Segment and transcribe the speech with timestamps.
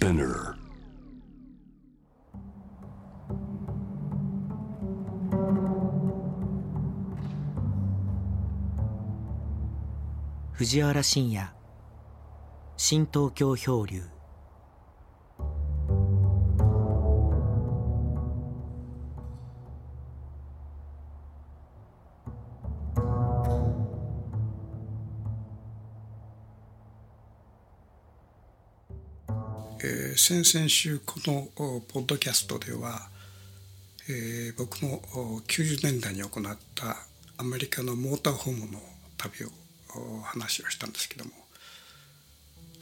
[0.00, 0.54] Spinner.
[10.54, 11.46] 藤原信也
[12.78, 14.02] 新東京漂流
[30.22, 33.08] 先々週このポッドキャストでは、
[34.06, 36.96] えー僕のお90年代に行った
[37.38, 38.78] アメリカのモーターホームの
[39.16, 39.48] 旅を
[40.22, 41.30] 話をしたんですけども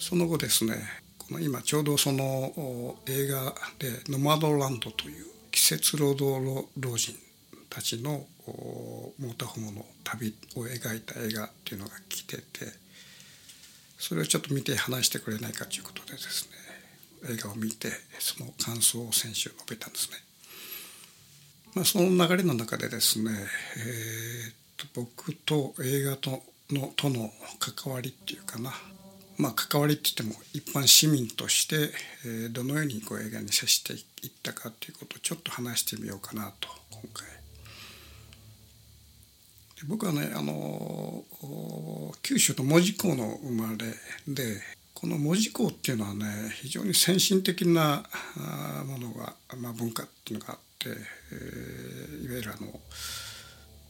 [0.01, 0.75] その後ですね
[1.17, 6.45] この今ちょうどその映画で「ノマドランド」という季節労働
[6.77, 7.15] 老人
[7.71, 12.43] たちのモーターホームの旅を描いた映画っていうのが来てて
[13.97, 16.58] それをちょっと見て話してくれないかということでですね
[17.31, 17.89] 映画を見て
[18.19, 20.17] その感想を先週述べたんですね。
[21.75, 23.31] まあ、その流れの中でですね、
[23.77, 28.73] えーと僕と映画とのとの関わりっていうかな
[29.37, 31.91] まあ関わりって言っても一般市民として、
[32.25, 37.27] えーどのようにこう映画に接していったかということをちょっと話してみようかなと今回。
[39.87, 41.25] 僕はねあの
[42.23, 43.77] 九州の門司港の生まれ
[44.27, 44.61] で
[45.01, 46.27] この門司港っていうのはね
[46.61, 48.03] 非常に先進的な
[48.85, 50.89] ものが、まあ、文化っていうのがあって、
[51.33, 52.81] えーいわゆるあの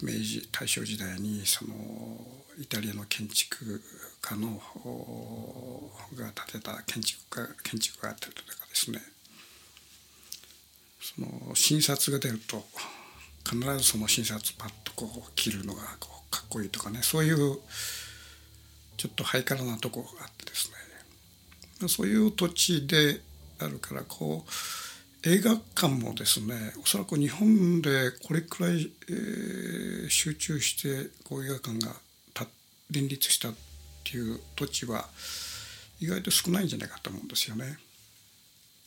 [0.00, 1.74] 明治大正時代にその
[2.60, 3.82] イタリアの建築
[4.20, 4.60] 家の
[6.14, 9.00] が建てた建築家建築があったりとかですね。
[11.00, 12.62] その診察が出ると
[13.48, 17.58] 必ずその診察パッとこう切るのがこうかっこいいとかねそういう
[18.96, 20.77] ちょっとハイカラなとこがあってですね。
[21.86, 23.20] そういう土地で
[23.60, 31.92] あるからこう映画館もですねおそらく日本でこれくらい、えー集中してこう映画館が
[32.32, 32.46] た
[32.90, 33.54] 林立したっ
[34.04, 35.04] ていう土地は
[36.00, 37.76] 意外と少ないんじゃないかと思うんですよね。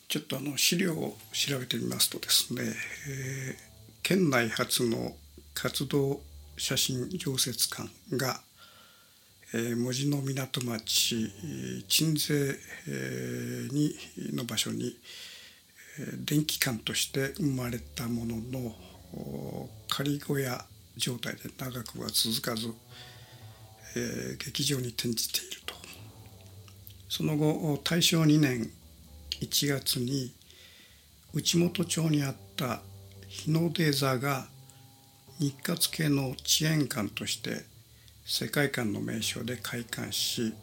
[0.07, 2.63] ちょっとあの資料を調べてみますとですね、
[3.07, 3.71] えー
[4.03, 5.15] 県内初の
[5.53, 6.21] 活動
[6.57, 7.87] 写真常設館
[8.17, 8.41] が、
[9.53, 11.29] 門司の港町
[11.87, 12.57] 鎮西、
[13.71, 13.95] に
[14.33, 14.95] の場所に、
[16.25, 22.73] 電気館として生まれたものの仮小屋状態で長くは続かず、
[23.97, 25.75] え劇場に転じていると。
[27.09, 28.71] その後大正2年
[29.41, 30.33] 1月に
[31.33, 32.81] 内本町にあった
[33.27, 34.47] 日の出座が
[35.39, 37.69] 日活系の遅延館として
[38.33, 40.53] 世界観の名称で開館し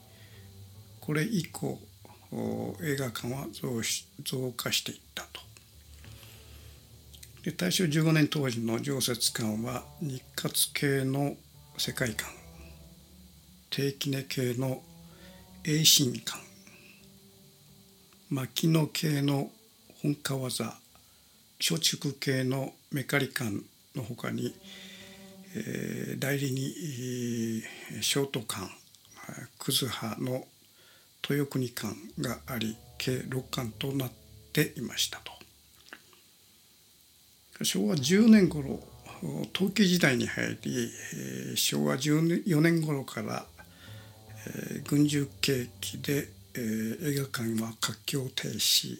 [1.00, 1.78] これ以降
[2.82, 5.42] 映画館は増し増加していったと。
[7.42, 11.36] で大正15年当時の常設館は日活系の
[11.76, 12.30] 世界観
[13.68, 14.80] 定期根系の
[15.62, 16.38] 栄新館
[18.30, 19.50] 牧野系の
[20.02, 20.74] 本川座
[21.60, 23.50] 松竹系のメカリ館
[23.94, 24.54] のほかに、
[26.18, 28.70] 代理にえーショート館
[29.58, 30.46] 葛葉の
[31.28, 34.10] 豊国館があり計6館となっ
[34.52, 35.32] ていましたと。
[37.64, 38.80] 昭和10年頃
[39.52, 40.92] 陶器時代に入り
[41.56, 43.46] 昭和14年頃から
[44.46, 48.98] えー軍需景気で、映画館は活況停止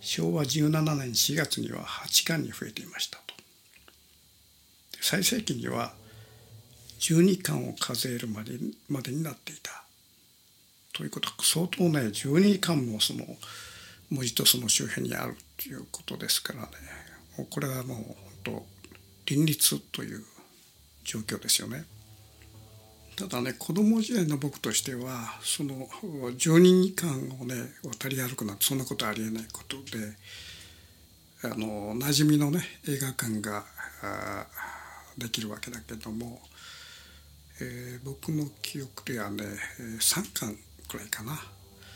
[0.00, 3.18] 昭和17年4月には8館に増えていました
[5.00, 5.92] 最盛期には
[7.00, 8.52] 12館を数えるまで
[8.88, 9.84] までになっていた
[10.92, 13.24] ということは相当ね12館もその
[14.10, 16.66] 文字とその周辺にあるということですからね
[17.36, 18.14] もうこれはもう本
[18.44, 18.66] 当
[19.28, 20.24] 林立という
[21.04, 21.84] 状況ですよね。
[23.16, 27.10] ただね子供時代の僕としてはその12日間
[27.40, 30.12] をね渡り歩くなんてそんなことありえないことで
[31.42, 33.64] あの馴染みのね映画館が
[34.02, 34.46] あ
[35.18, 36.40] できるわけだけども、
[37.60, 39.44] えー僕の記憶ではね
[39.78, 40.58] 3巻
[40.88, 41.42] くらいかな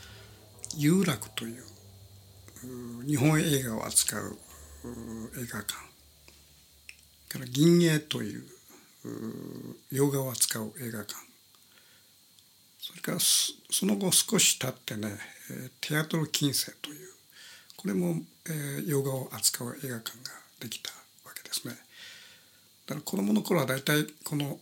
[0.75, 1.63] 「有楽」という
[3.05, 4.37] 日本映画を扱う
[5.37, 5.91] 映画館。
[7.29, 8.45] から銀影という
[9.89, 11.15] 洋画を扱う映画館。
[12.77, 15.17] それからその後少し経ってね
[15.79, 17.09] テアトル近世という
[17.77, 20.91] これも、えー洋画を扱う映画館ができた
[21.23, 21.77] わけですね。
[22.91, 24.59] だから子供の頃は大体この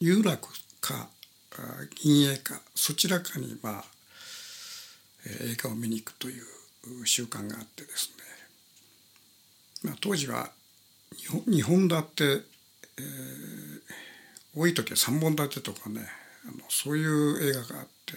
[0.00, 0.48] 有楽
[0.80, 1.08] か
[1.52, 1.56] あ
[2.02, 3.84] 銀影かそちらかにまあ、
[5.26, 8.10] 映画を見に行くという習慣があってです
[9.84, 10.50] ね、まあ、当時は
[11.46, 16.00] 2本立て、えー、多い時は3本立てとかね
[16.46, 18.14] あのそういう映画があって、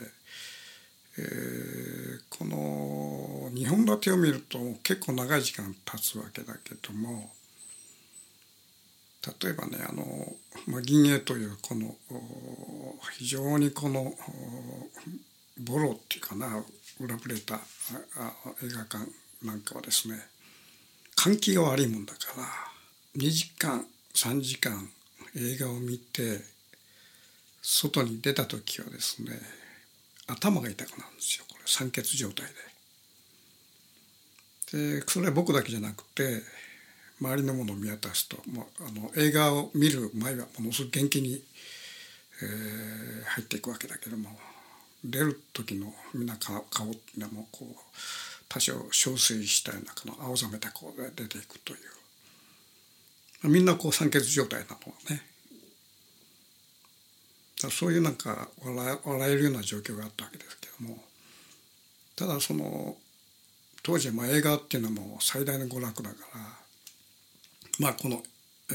[1.19, 7.31] えー、この2本立てを見ると結構長い時間経つわけだけども
[9.41, 10.05] 例えばねあの、
[10.67, 11.95] まあ、銀影というこの
[13.17, 14.13] 非常にこの
[15.59, 16.63] ボロっていうかな
[16.99, 19.05] 裏ぶれた映画館
[19.43, 20.15] なんかはですね
[21.15, 22.43] 換気が悪いもんだから
[23.21, 24.89] 2時間3時間
[25.35, 26.41] 映画を見て
[27.61, 29.31] 外に出た時はですね
[30.27, 32.45] 頭が痛くなるんですよこれ酸欠状態
[34.71, 34.99] で。
[34.99, 36.41] でそれは僕だけじゃなくて
[37.19, 41.41] 周りのものを見渡すと、まあ、あの映画を見る前はものすごく元気に、
[42.43, 44.29] えー、入っていくわけだけども
[45.03, 47.75] 出る時のみんな顔顔っていうのはもうこう
[48.49, 51.75] 多少憔悴したようなこの青ざめた顔で出ていくとい
[53.43, 54.77] う、みんなこう酸欠状態なの
[55.09, 55.21] ね。
[57.71, 61.03] そういうなんか笑笑えるような状況があったわけですけども
[62.15, 62.95] ただその
[63.81, 66.39] 当時まあ映画っていうのはもう最大の娯楽だから
[67.79, 68.21] まあこの、
[68.71, 68.73] え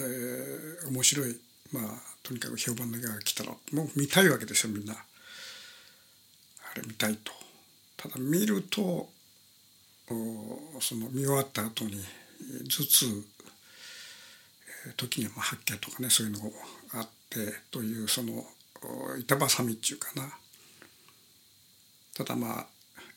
[0.85, 1.41] ー、面白い
[1.73, 1.85] まあ
[2.23, 4.95] とにかく評判の映画が来たらもう見たいわけですよみんな。
[4.95, 4.99] あ
[6.77, 7.33] れ見たいと。
[7.97, 9.09] ただ見ると
[10.81, 11.93] その見終わった後に
[12.69, 13.25] 頭痛
[14.97, 16.51] 時には吐き気とかねそういうのが
[16.95, 17.39] あって
[17.71, 18.45] というその
[19.19, 20.29] 板挟みっていうかな
[22.17, 22.67] ただまあ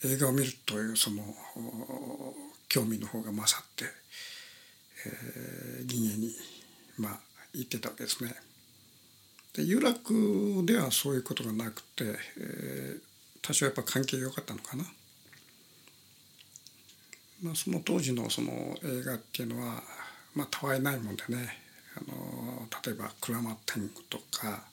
[0.04, 1.24] 映画を見るというその
[2.70, 3.86] 興味の方が勝って、
[5.06, 6.36] えー、銀営に
[6.98, 7.20] まあ
[7.54, 8.36] 行ってたわけですね。
[9.54, 12.04] で有楽ではそういうことがなくて、
[12.38, 13.00] えー、
[13.42, 14.84] 多少やっぱ関係が良かったのかな。
[17.42, 18.52] まあ、その当時のその
[18.84, 19.84] 映画っていうのは
[20.34, 21.58] まあたわいないもんでね
[21.96, 24.66] あの例えば「鞍馬天狗」とか、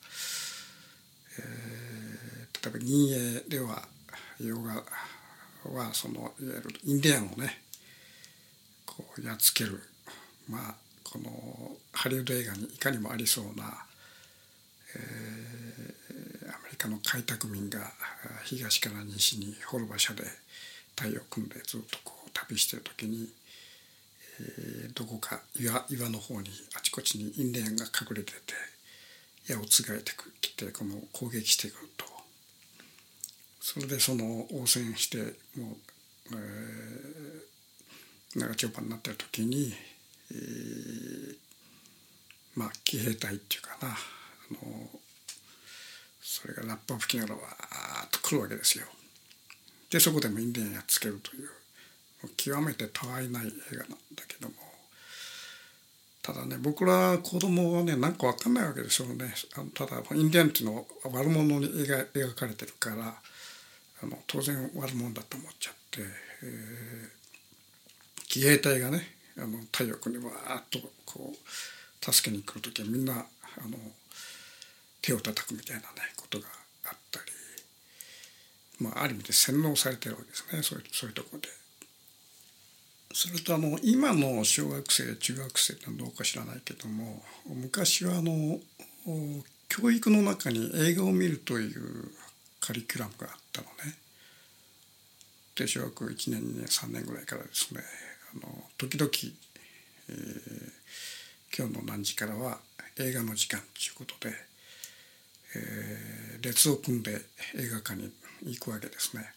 [1.37, 3.87] えー、例えば銀影では
[4.39, 4.83] 洋画
[5.71, 7.63] はそのいわゆるインディアンをね
[8.85, 9.81] こうやっつける
[10.49, 13.85] まあこのハリウッド映画にいかにもありそうな、
[14.95, 17.79] えー、アメリカの開拓民が
[18.45, 20.23] 東から西に幌馬車で
[20.95, 23.29] 隊を組んでずっとこう旅してる時に、
[24.39, 28.53] えー、どこか岩岩の方にあちこちにインディアンが隠れてて
[29.47, 32.13] 矢をつがえてきてこの攻撃してくると。
[33.59, 35.35] それでその応戦してもう、
[36.33, 41.37] えー、長丁場になってる時に、ー、
[42.55, 43.89] まあ騎兵隊っていうかな。
[43.89, 43.95] あ
[44.53, 44.89] の
[46.21, 48.85] それがラッパ吹きながらわーっと来るわけですよ。
[49.89, 51.49] でそこでもインディアンやっつけるという
[52.35, 54.55] 極めてたわいない映画なんだけども。
[56.23, 59.33] ただね僕ら子供はね何か分かんないわけですよね。
[59.55, 63.13] あのただインディアンっていうのは悪者に描描かれてるから
[64.01, 66.01] あの当然悪者だと思っちゃって、
[66.43, 69.05] えー、騎兵隊がね
[69.37, 73.17] あの太陽君にわーっとこう助けに来る時はみんなあ
[73.67, 73.77] の
[75.01, 75.87] 手を叩くみたいなね
[76.17, 76.45] ことが
[76.85, 77.25] あったり、
[78.79, 81.47] まあ、ある意味で洗脳されてるわけですねそういうそういうところで。
[83.15, 88.59] それとあの今の小学生中学生ってどうか知らないけども昔はあの
[89.69, 92.11] 教育の中に映画を見るという
[92.59, 93.95] カリキュラムがあったのね。
[95.55, 97.81] で小学1年2年3年ぐらいからですね
[98.35, 99.11] あの時々、
[100.09, 102.59] えー、今日の何時からは
[102.99, 104.35] 映画の時間ということで、
[105.55, 107.21] えー、列を組んで
[107.55, 108.11] 映画館に
[108.43, 109.33] 行くわけですね。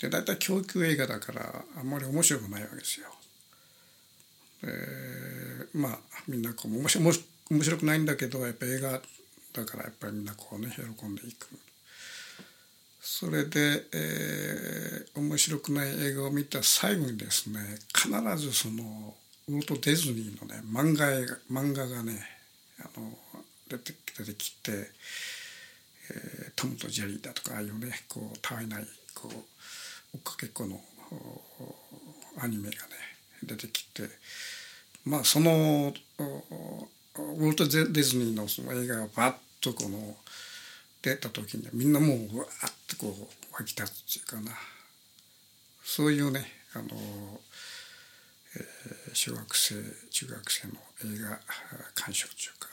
[0.00, 3.06] で大体教育映画だからあんまり面白くないわけですよ。
[4.62, 7.12] でまあみんなこう面白
[7.50, 9.00] 面白くないんだけどやっぱ映画
[9.52, 11.48] だからやっぱりみんなこうね喜んでいく。
[13.06, 17.60] それで、えー、面白くない映画を見た最後にですね
[17.94, 18.08] 必
[18.38, 19.14] ずその
[19.46, 21.06] ウォルト・ディズニーのね漫画
[21.52, 22.18] 漫画がね
[22.80, 23.12] あの
[23.68, 30.80] 出て出てきて、えー、トムとジェリーだとかああいうねこうたわいないこう追っかけっこの
[32.40, 32.80] アニメがね
[33.42, 34.04] 出てきて
[35.04, 40.16] まあそのウォルト・ディズニーのその映画がバッとこの
[41.04, 44.56] 出た時にはみんなもううわっとこう湧き立つっていうかな
[45.84, 46.88] そういうねあの、
[48.56, 49.74] えー、小学生
[50.10, 51.38] 中学生の映画
[51.94, 52.68] 鑑賞っていうか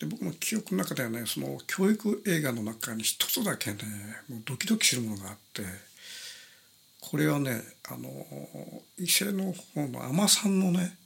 [0.00, 3.76] で僕の記憶の中ではねその教育映画の中に一つだけね
[4.30, 5.62] もうドキドキするものがあって
[7.00, 8.08] これはねあの
[8.98, 10.96] 伊勢の方の海女さんのね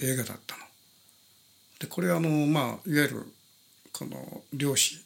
[0.00, 0.62] 映画だったの。
[1.78, 3.32] でこれはあのまあいわゆる
[3.98, 5.02] この漁師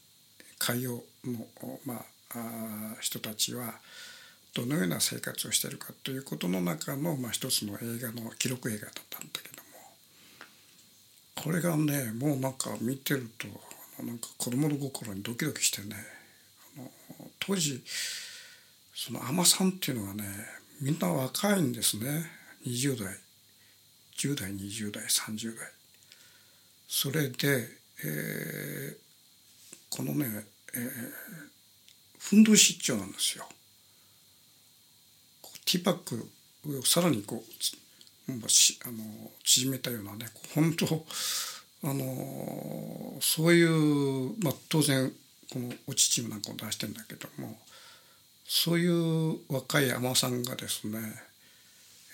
[0.58, 1.46] 海洋の、
[1.86, 3.74] まあ、人たちは
[4.54, 13.48] どのような生活をしているかということの中の、まあ、一つの映画の記録映画だったんだけどもこれがねもうなんか見てると
[14.04, 15.96] なんか子供の心にドキドキしてね
[16.76, 16.90] あの
[17.40, 17.82] 当時
[18.94, 20.24] その海女さんっていうのがね
[20.80, 22.26] みんな若いんですね
[22.66, 23.16] 20代
[24.18, 25.66] 10代20代30代。
[26.86, 27.68] それで、
[28.04, 30.26] えー、このね、
[30.74, 30.90] えー、
[32.18, 33.46] ふんどし一丁なんですよ。
[35.64, 36.28] ティーパック
[36.78, 41.04] をさらにこうあの縮めたようなね本当
[41.84, 45.10] あのそういう、まあ、当然
[45.52, 47.58] このお乳なんかを出してるんだけども
[48.46, 51.00] そういう若い海女さんがですね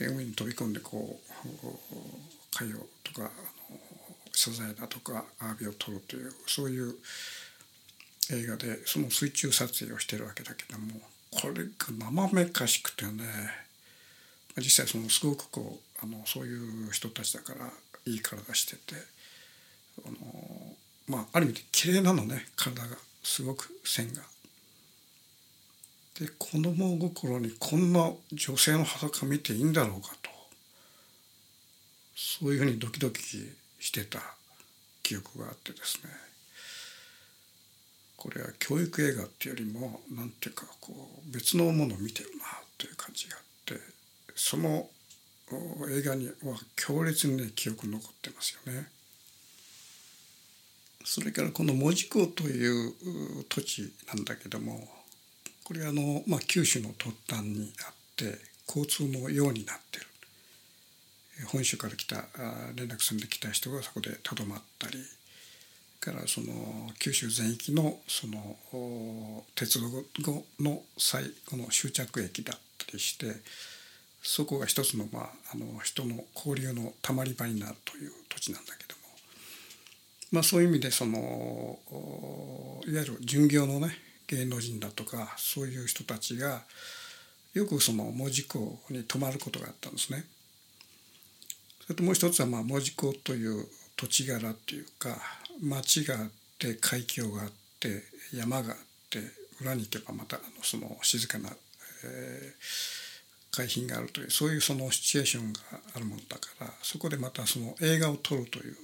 [0.00, 1.66] 海に飛び込んでこう
[2.56, 3.30] 海洋とか
[4.38, 6.94] 素材だとかアワビを取るというそういう
[8.30, 10.92] 映画でその水中撮影をしてるわけだけども
[11.32, 13.24] これが生めかしくてね
[14.58, 17.68] 実際そのすごくこうあのそういう人たちだから
[18.06, 18.94] いい体してて
[20.06, 20.16] あの
[21.08, 24.22] まあある意味で綺麗なのね体がすごく線が。
[26.20, 30.30] で子供心にこんな女性の裸見ていいんだろうかと
[32.16, 33.20] そういうふうにドキドキ
[33.78, 34.20] してた
[35.02, 36.10] 記憶があってですね
[38.16, 42.44] これは教育映画っていうよりも何ていうかこう別のものを見てるな
[42.76, 43.80] という感じがあって
[44.34, 44.88] その
[45.90, 46.34] 映画には
[46.76, 48.88] 強烈にね記憶残ってますよね。
[51.04, 52.92] それからこの門司港という
[53.48, 54.86] 土地なんだけども
[55.64, 60.06] これはあの、まあ、九州の突端にあって交通のようになってる
[61.46, 62.26] 本州から来た
[62.74, 64.98] 連絡船で来た人がそこでとどまったり
[66.00, 68.56] からその九州全域のその
[69.54, 73.26] 鉄道の最後の終着駅だったりして
[74.22, 79.02] そこが一つの,、まあ、あの人の交流のたまり場になるという土地なんだけども、
[80.32, 81.78] まあ、そういう意味でその
[82.86, 86.62] いわゆる巡業のね芸能人だとかそういう人たちが
[87.54, 90.24] よくその門司港に泊まることがあったんですね。
[91.88, 93.66] それともう一つはまあ門司港という
[93.96, 95.16] 土地柄っていうか
[95.62, 98.02] 町があって海峡があって
[98.34, 98.76] 山があっ
[99.08, 99.20] て
[99.62, 105.60] 裏に行けばまたあのその静かな、えー、海浜があるというそういうそのシチュエーションが
[105.96, 108.76] あるものだからそこでまたその映画を撮るという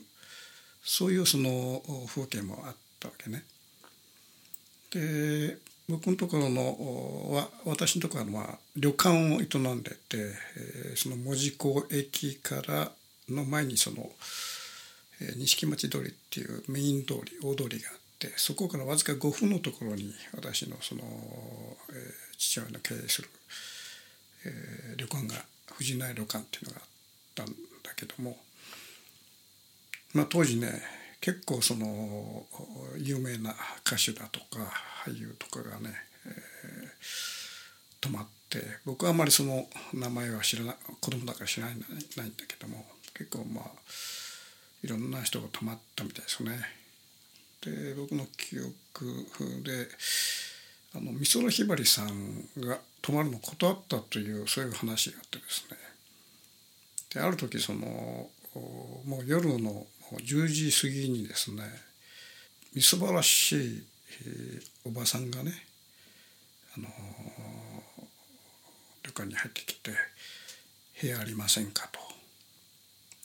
[0.83, 3.45] そういうその風景もあったわけね。
[4.93, 12.91] で僕のところのは私のところはまあ旅館を営んでて、えー、その門司港駅から
[13.29, 14.11] の前にその
[15.21, 23.29] え錦町通りっていうメイン通り大通りがあってそこからわずか5分のところに私のその、えー、父親の経営する、
[24.47, 25.35] えー、旅館が
[25.77, 26.87] 藤内旅館っていうのがあっ
[27.35, 27.53] たんだ
[27.97, 28.37] けども
[30.15, 30.83] まあ当時ね
[31.21, 32.45] 結構その
[32.99, 33.55] 有名な
[33.87, 34.71] 歌手だとか
[35.07, 35.91] 俳優とかがね、
[36.27, 36.35] えー、
[38.01, 41.87] 泊まって僕はあまりその名前は知らない子供だから知らないんだ
[42.47, 42.85] けども
[43.15, 43.65] 結構まあ
[44.83, 46.59] いろんな人が泊まったみたいですね。
[47.63, 49.89] で僕の記憶で
[50.95, 55.77] あの美空ひばりさんが泊まるの断ったというそういう話があってですね
[57.15, 57.81] である時その
[59.07, 61.63] もう夜の10時過ぎにですね
[62.75, 63.85] みすばらしい
[64.85, 65.53] おばさんがね
[66.77, 66.89] あの
[69.03, 69.93] 旅館に入ってきて
[71.01, 72.01] 「部屋ありませんか?」と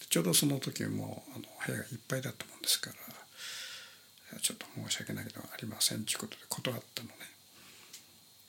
[0.10, 7.16] ちょうどその時もあの部屋がいっぱいだったもんですからちょっと申し訳ないけどありませんということで断ったのね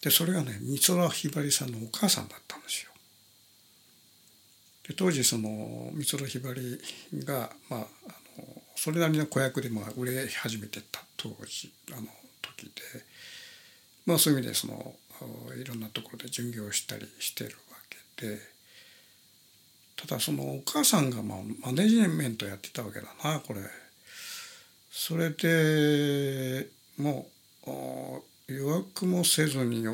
[0.02, 2.90] でそれがね美空ひばりさんのお母さんだったんですよ
[4.88, 6.80] で当時その美空ひばり
[7.24, 12.08] がまああのそれなりの子役でまあ売れ始めてた当時あの
[12.60, 12.82] 時で
[14.06, 14.94] まあそういう意味でその
[15.60, 17.76] いろんなところで巡業したりしてるわ
[18.16, 18.38] けで
[19.96, 23.60] ただそのお母さんがまあマネジメントやってたわけだなこれ。
[24.90, 26.66] それで
[26.98, 27.28] も
[27.66, 29.84] う予約もせずに、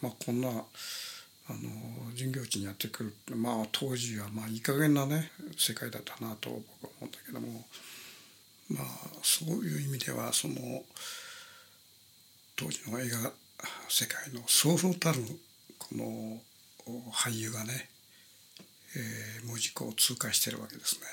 [0.00, 7.64] まあ、こんなあの巡業地にやってくるってまあ当時はまあいい加減なね世界だったなと僕は思うんだけども
[8.70, 8.84] まあ
[9.22, 10.54] そういう意味ではその
[12.56, 13.32] 当時の映画
[13.88, 15.20] 世界のそうそうたる
[15.78, 16.40] この
[17.12, 17.88] 俳優がね、
[18.96, 21.06] えー、門司港を通過してるわけですね。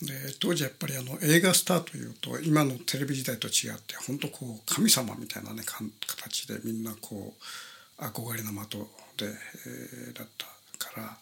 [0.00, 7.34] で当時やっぱりあの映画スターというと今のテレビ時代と違って本当こう神様みたいなね形でみんなこ
[7.98, 8.78] う憧れの的
[9.16, 10.46] で、えー、だった
[10.78, 11.18] から、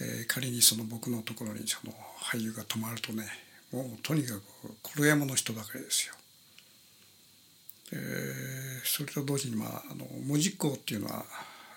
[0.00, 1.92] えー、仮にその僕のところにその
[2.22, 3.24] 俳優が泊まるとね
[3.72, 4.42] もうとにかく
[4.94, 6.14] 黒山の人ばかりですよ。
[7.92, 11.24] えー、それと同時にまああの門司港っていうのは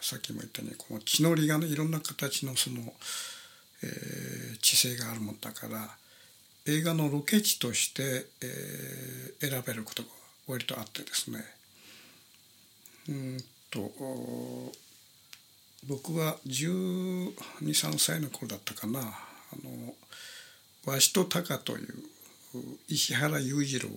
[0.01, 2.93] さっきも言ったようにこの地の利がねいろんな形のその
[3.83, 5.89] えー、地勢があるもんだから
[6.65, 10.09] 映画のロケ地として、えー、選べることが
[10.47, 11.39] 割とあってですね。
[13.09, 13.37] うん
[13.69, 13.91] と
[15.87, 18.99] 僕は123歳の頃だったかな。
[18.99, 19.03] あ
[19.63, 19.95] の
[20.91, 22.03] 「わしとたか」という
[22.89, 23.89] 石原裕次郎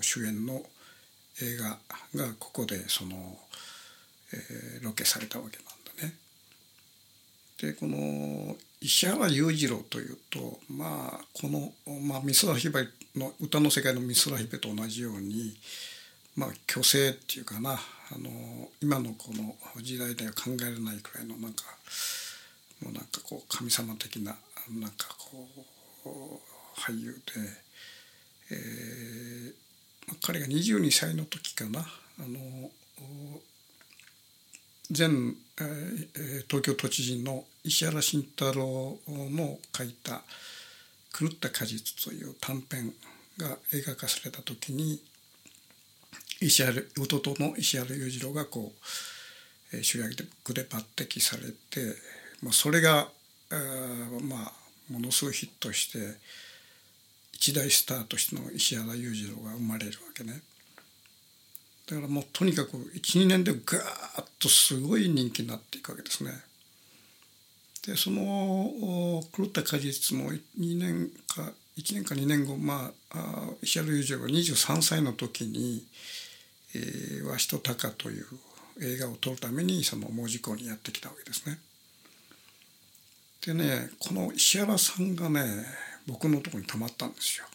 [0.00, 0.64] 主演の
[1.42, 1.78] 映画
[2.14, 3.38] がここでその、
[4.32, 5.66] えー、ロケされたわけなん
[5.98, 6.14] だね。
[7.60, 15.56] でこの石原裕次郎というとまあこの、まあ、美空ひばりの歌の世界の美空ひばりと同じように
[16.36, 17.76] まあ虚勢っていうかなあ
[18.18, 18.30] の
[18.80, 21.64] 今のこの時代では考えられないくらいのなんか
[22.82, 24.36] もうなんかこう神様的な
[24.70, 25.46] なんかこ
[26.06, 27.20] う俳優で、
[28.52, 29.52] えー、
[30.28, 31.80] 彼が22歳の時かな。
[31.80, 31.82] あ
[32.20, 32.70] の
[34.94, 40.22] 前、えー、東京都知事の石原慎太郎の書いた
[41.18, 42.92] 「狂った果実」という短編
[43.38, 45.02] が映画化された時に
[46.42, 48.74] 石原弟の石原裕次郎がこ
[49.72, 50.14] う主役
[50.52, 51.96] で抜擢されて、
[52.42, 53.08] まあ、それが
[53.48, 53.54] あ
[54.20, 54.52] ま
[54.88, 56.18] あものすごいヒットして
[57.38, 60.42] 一大スターとしての石原裕次郎が生まれるわけね。
[61.86, 66.32] だからもうとにかく12年でガーッとすごい人気になっていくわけですね。
[67.86, 75.86] でその狂った果実も2年か1年か2年後まあ石原裕次郎が23歳の時に
[76.74, 78.26] 「えー、わしと鷹」という
[78.82, 81.60] 映画を撮るためにその門司港にやってきたわけですね。
[83.46, 87.46] でねこの石原さんがね僕のとこに泊まったんですよ。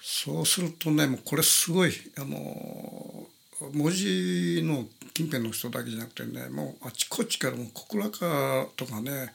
[0.00, 3.26] そうするとねもうこれすごいあの
[3.72, 9.32] 文字の近辺の人だけじゃなくてねもうあちこちからも小倉川とかね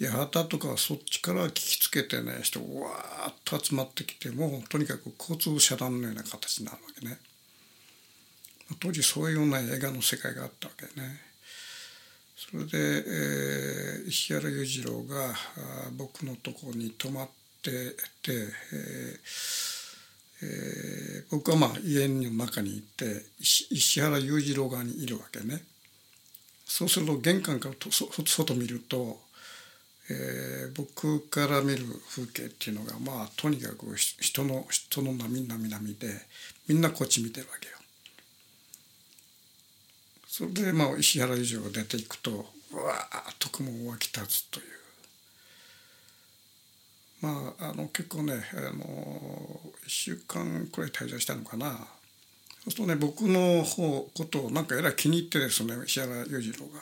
[0.00, 7.18] 八幡とかそっちから聞きつけてね人がわーっと集まってきてもうとにかく交通遮断のような形になるわけね。
[8.80, 11.29] 当時そういうような映画の世界があったわけね。
[12.40, 15.34] それで、えー、石原裕次郎が
[15.98, 17.28] 僕のとこに泊まっ
[17.62, 17.70] て
[18.22, 19.80] て、えー
[20.42, 25.62] えー、僕はまあ家の中に行って石原裕次郎側にいるわけね。
[26.64, 29.18] そうすると玄関から外見ると、
[30.08, 35.94] えー、僕から見る風景っていうのがまあとにかく人の人の波々々で
[36.68, 37.79] みんなこっち見てるわけよ。
[40.32, 44.66] それでまあ石原裕次郎が出ていくとわーっと雲が湧き立つという。
[47.20, 51.70] まああの結構ねあの1週間くらい滞在したのかな。
[52.62, 56.80] そうするとね僕の方ことをなんかえらい気に入ってですね石原裕次郎が。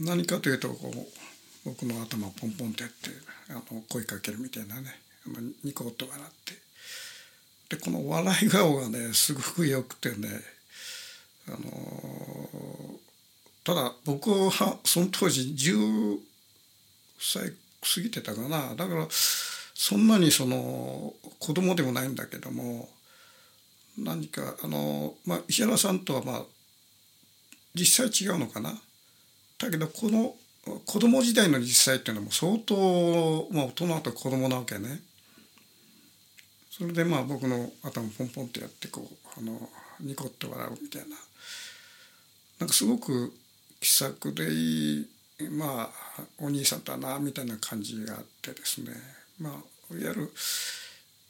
[0.00, 0.94] 何かというとこう
[1.64, 3.10] 僕の頭をポンポンってやって
[3.50, 4.96] あの声かけるみたいなね
[5.62, 6.54] ニコッと笑って。
[7.68, 10.53] でこの笑い顔がねすごくよくてね
[11.48, 13.00] あの
[13.64, 16.18] ただ僕はその当時10
[17.18, 18.74] 歳過ぎてたかな。
[18.74, 22.88] だからそんなにその子供でもないんだけども
[23.98, 26.42] 何かあの、まあ、石原さんとはまあ
[27.74, 28.70] 実際違うのかな。
[29.58, 30.34] だけどこの
[30.86, 35.00] 子供時代の実際っていうのも相当、まあ、大人と子供なわけね。
[36.70, 39.68] それでまあ僕の頭ポンポンってやってこうあの
[40.00, 41.16] ニコッと笑うみたいな。
[42.64, 43.30] なんかすごく
[43.78, 45.06] 気さくでい
[45.38, 48.90] いまあお兄さんだなみたいな感じがあってですね。
[49.38, 49.52] まあ
[49.94, 50.32] いわゆる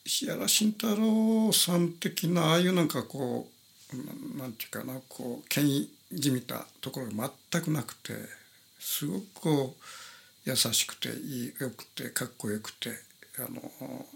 [0.04, 3.48] 石原慎太郎さん的なああいうなんかこ
[3.92, 8.12] うなんていうかなこう権威じみたところが全くなくて
[8.78, 12.90] すごくこう優しくていいよくてかっこよくて
[13.38, 14.06] あの、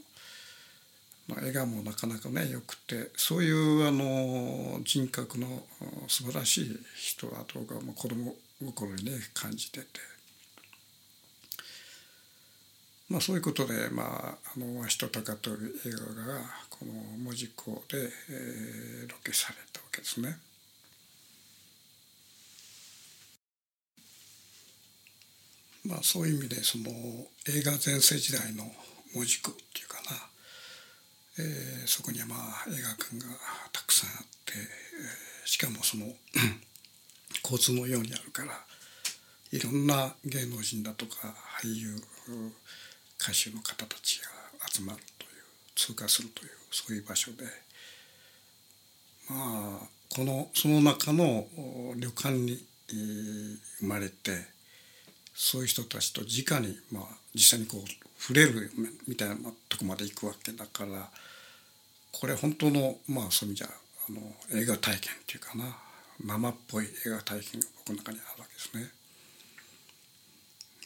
[1.29, 5.63] まあ、笑顔もなかなかねよくてそういうあの人格の
[6.09, 9.87] 素晴らしい人だとかも子供心にね感じてて。
[13.09, 20.39] まあ、そういうことで、まあ、あの「わしと鷹」という映画がこの門司港で、えー、ロケされたわけですね。
[25.85, 26.91] まあ、そういう意味でその
[27.47, 28.71] 映画全盛時代の
[29.15, 30.29] 門司港っていうかな、
[31.39, 33.25] えー、そこにはまあ映画館が
[33.73, 36.07] たくさんあって、えー、しかもその
[37.45, 38.53] 交通のようにあるから
[39.53, 41.95] いろんな芸能人だとか俳優
[43.21, 44.27] 歌手の方たちが
[44.69, 45.31] 集まるという
[45.75, 47.45] 通過するというそういう場所で
[49.31, 51.47] まあこのその中の
[51.97, 52.59] 旅館に
[53.79, 54.45] 生まれて
[55.35, 58.71] そういう人たちと直にまあ実際にこう触れる
[59.07, 59.37] みたいな
[59.69, 61.09] とこまで行くわけだから
[62.13, 63.69] これ本当のまあそういう意味じゃ
[64.09, 65.77] あの映画体験っていうかな
[66.25, 68.99] 生っぽい映画体験が僕の中にあるわけですね。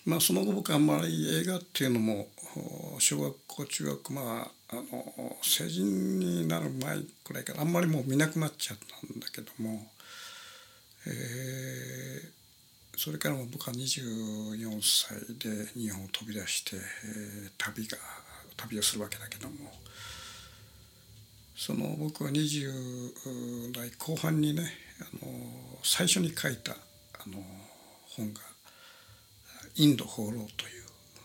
[0.04, 2.26] まあ、その後僕はあんまり映画っていうのも
[2.98, 9.86] 小学校中学まああの成人になる前くらいからあんまりもう見なくなっちゃったんだけども、
[11.06, 17.96] えー、それからも僕は24歳で日本を飛び出して、えー、旅が
[18.56, 19.54] 旅をするわけだけども
[21.56, 24.62] その僕は20代後半にね
[25.00, 25.32] あの
[25.82, 26.76] 最初に書いたあ
[27.28, 27.42] の
[28.16, 28.40] 本が
[29.76, 30.84] インド放浪という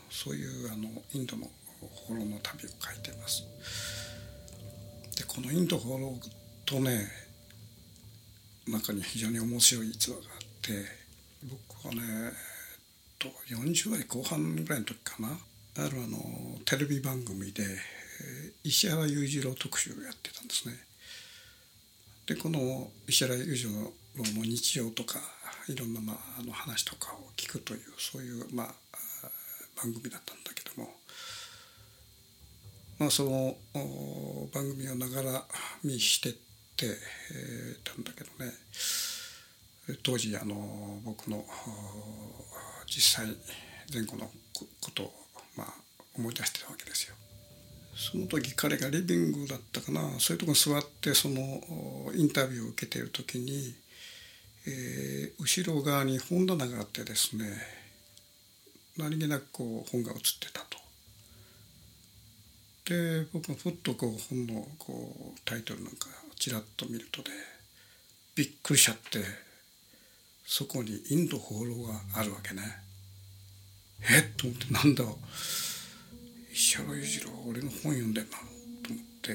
[0.09, 1.47] そういうあのインドの
[2.07, 3.43] 放浪の旅を書いてます。
[5.17, 6.13] でこのインド放浪
[6.65, 7.07] とね
[8.67, 11.07] 中に非常に面白い逸話があって
[11.43, 12.01] 僕はね、
[13.19, 16.17] と、40代後半ぐらいの時かなあるあの
[16.65, 17.63] テレビ番組で
[18.63, 20.75] 石原裕次郎特集をやってたんですね。
[22.25, 23.71] でこの石原裕次郎
[24.17, 25.19] の日常とか
[25.69, 28.67] いろんな、まあ、あの話とかを聞くというそういう、まあ、
[29.75, 30.89] 番組だったんだけども、
[32.99, 33.55] まあ、その
[34.53, 35.43] 番組をながら
[35.83, 36.33] 見してっ
[36.75, 38.51] て、えー、たんだけどね
[40.03, 41.45] 当時あの僕の
[42.87, 43.27] 実際
[43.93, 45.13] 前後のことを、
[45.55, 45.73] まあ、
[46.17, 47.15] 思い出してたわけですよ。
[47.97, 51.61] その時彼がリビングだったかなそういうとこに座ってその
[52.13, 53.73] インタビューを受けている時に
[54.69, 57.45] えー、後ろ側に本棚があってですね
[58.97, 60.77] 何気なくこう本が写ってたと。
[62.93, 67.29] で僕がふっとこう本のこうタイトルなんかちらっと見るとね
[68.35, 69.19] びっくりしちゃって
[70.45, 72.61] そこにインド放浪があるわけね。
[74.01, 74.35] えっ？
[74.35, 75.05] と思ってなんだ
[76.57, 78.37] 石原裕次郎俺の本読んでんなと
[78.89, 79.33] 思って、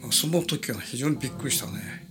[0.00, 2.06] まあ、その時は非常にびっくりしたね。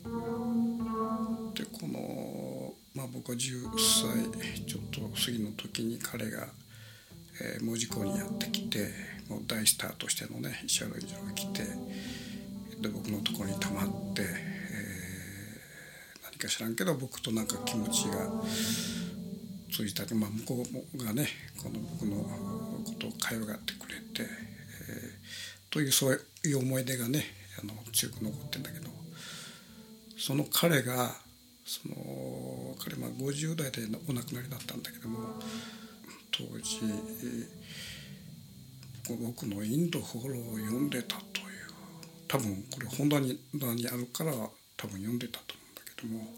[1.53, 6.47] でこの、まあ、僕は10歳ちょっと過ぎの時に彼が、
[7.41, 8.89] えー、門司港にやってきて
[9.29, 11.63] もう大スターとしてのね石原裕次郎が来て
[12.81, 18.29] で僕のところに泊まって、えー、何か知らんけど僕となんか気持ちが
[19.75, 21.27] 通じた、まあ、向こうがね
[21.61, 22.15] この僕の
[22.85, 27.25] ことを会話がってくれて、えー、というそういう思い出がね
[27.61, 28.89] あの強く残ってんだけど
[30.17, 31.11] その彼が
[31.65, 31.95] その
[32.79, 35.19] 彼は50代でお亡くなりだったんだけども
[36.31, 36.79] 当時
[39.09, 41.45] 僕のインドフォローを読んでたという
[42.29, 43.39] 多分これ本棚に
[43.75, 44.31] にあるから
[44.77, 46.33] 多分読んでたと思うんだけども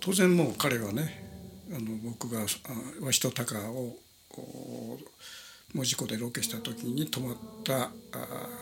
[0.00, 1.25] 当然もう彼はね
[1.74, 3.96] あの僕がわしと鷹を
[5.74, 7.90] 門司港でロケした時に泊まった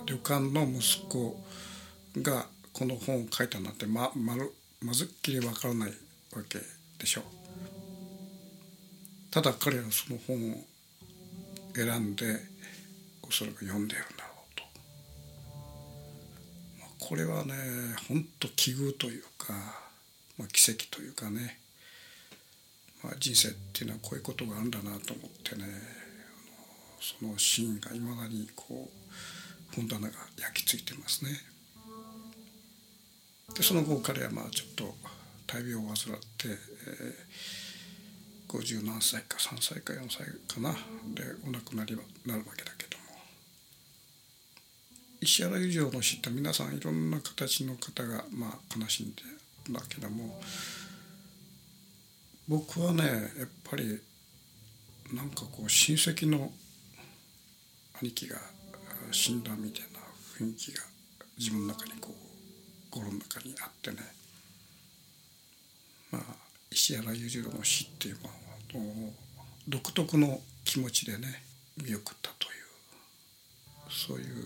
[0.07, 1.37] 旅館の息子
[2.23, 6.59] がこの本を書いたなんてままるまずっきりわからないわけ
[6.99, 7.21] でしょ。
[7.21, 7.25] う
[9.31, 10.65] ただ彼はその本を
[11.75, 12.25] 選んで
[13.23, 14.63] おそらく読んでるんだろうと、
[16.81, 17.55] まあ、これはね
[18.09, 19.53] 本当奇遇というか、
[20.39, 21.59] まあ、奇跡というかね、
[23.05, 25.65] まあ、人生っていうのはこういうことがあるんだなと思ってね。
[27.05, 31.31] そのシーンがいまだにこう本棚が焼き付いてますね。
[33.55, 34.95] でその後彼はまあちょっと
[35.47, 40.73] 大病を患って、えー、50何歳か3歳か4歳かな。
[41.15, 43.05] でお亡くなりになるわけだけども。
[45.21, 49.23] 石原裕次郎の知った皆さんいろんな形の方がまあ悲しんで
[49.71, 50.41] だけども。
[52.47, 54.01] 僕はねやっぱり
[55.15, 56.53] なんかこう親戚の
[58.03, 58.37] 兄貴が
[59.11, 60.01] 死んだみたいな
[60.39, 60.83] 雰囲気が
[61.39, 63.97] 自分の中にこう心の中にあってね
[66.11, 66.23] まあ
[66.71, 69.13] 石原裕次郎の死っていうのは
[69.69, 71.43] 独特の気持ちでね
[71.83, 74.45] 見送ったというそういう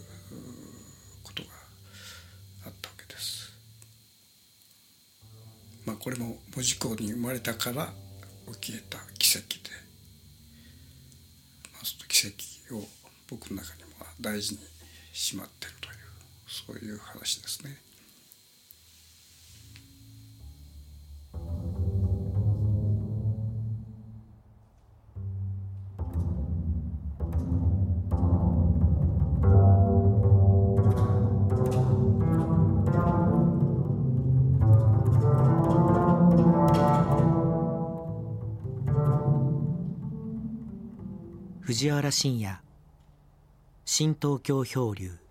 [1.24, 1.48] ことが
[2.66, 2.97] あった。
[5.88, 7.88] まあこれも文字工に生まれたから
[8.60, 9.70] 起きれた奇跡で、
[11.72, 12.28] まあ、その奇
[12.68, 12.86] 跡を
[13.30, 13.88] 僕の中にも
[14.20, 14.60] 大事に
[15.14, 15.96] しまってるという
[16.46, 17.87] そういう話ですね。
[41.78, 42.58] 藤原信也。
[43.84, 45.27] 新東京漂流。